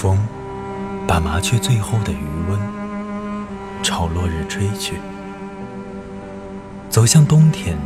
[0.00, 0.18] 风
[1.06, 2.58] 把麻雀最后的余温
[3.82, 4.94] 朝落日吹去。
[6.88, 7.76] 走向冬天，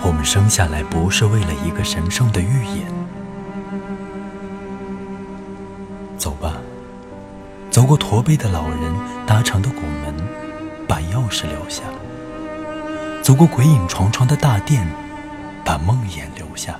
[0.00, 2.86] 我们生下来不是为了一个神圣的预言。
[6.16, 6.52] 走吧，
[7.72, 8.94] 走过驼背的老人
[9.26, 10.14] 搭成的拱门，
[10.86, 11.82] 把钥匙留下；
[13.20, 14.86] 走过鬼影幢幢的大殿，
[15.64, 16.78] 把梦魇留下。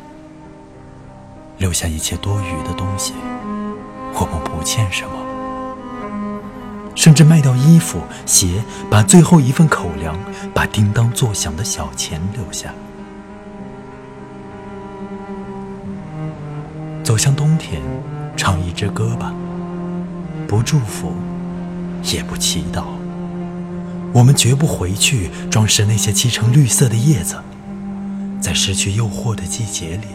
[1.58, 3.12] 留下一切多余的东西，
[4.14, 5.10] 我们不欠什么。
[6.94, 10.16] 甚至卖掉衣服、鞋，把最后一份口粮，
[10.54, 12.72] 把叮当作响的小钱留下。
[17.02, 17.82] 走向冬天，
[18.36, 19.34] 唱一支歌吧，
[20.48, 21.12] 不祝福，
[22.04, 22.84] 也不祈祷。
[24.12, 27.36] 我们绝不回去装饰那些漆成绿色的叶子，
[28.40, 30.06] 在失去诱惑的季节里，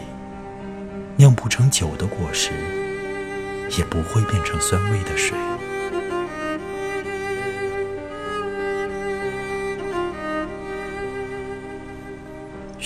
[1.16, 2.50] 酿不成酒的果实，
[3.76, 5.36] 也不会变成酸味的水。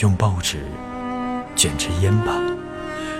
[0.00, 0.64] 用报纸
[1.54, 2.34] 卷支烟吧，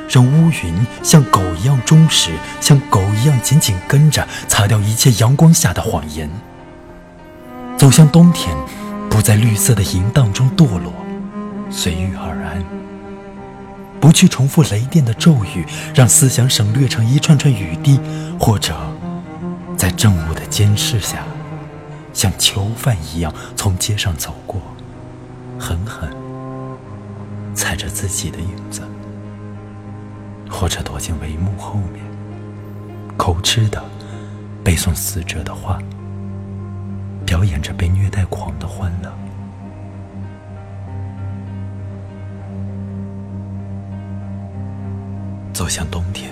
[0.08, 6.28] 让乌云像狗一样忠实，像狗一样紧紧跟着，擦掉一切阳光下的谎言。
[7.78, 8.56] 走向冬天，
[9.08, 10.92] 不在绿色的淫荡中堕落，
[11.70, 12.93] 随遇而安。
[14.04, 17.98] 不去重复雷电的咒语，让思想省略成一串串雨滴，
[18.38, 18.76] 或者
[19.78, 21.24] 在正午的监视下，
[22.12, 24.60] 像囚犯一样从街上走过，
[25.58, 26.10] 狠狠。
[27.54, 28.82] 踩着自己的影子，
[30.50, 32.04] 或者躲进帷幕后面，
[33.16, 33.82] 口吃的
[34.62, 35.78] 背诵死者的话，
[37.24, 39.10] 表演着被虐待狂的欢乐。
[45.64, 46.30] 走向冬天，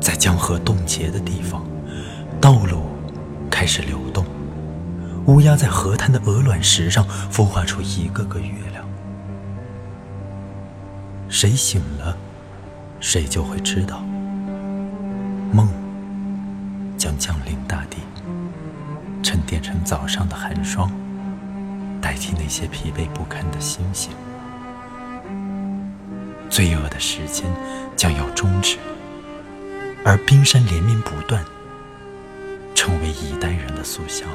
[0.00, 1.66] 在江河冻结的地方，
[2.40, 2.82] 道路
[3.50, 4.24] 开始流动，
[5.26, 8.84] 乌鸦在河滩的鹅卵石上孵化出一个个月亮。
[11.28, 12.16] 谁醒了，
[13.00, 14.00] 谁就会知道，
[15.52, 15.66] 梦
[16.96, 17.96] 将降临大地，
[19.24, 20.88] 沉淀成早上的寒霜，
[22.00, 24.12] 代替那些疲惫不堪的星星。
[26.52, 27.50] 罪恶的时间
[27.96, 28.76] 将要终止，
[30.04, 31.42] 而冰山连绵不断，
[32.74, 34.28] 成为一代人的塑像。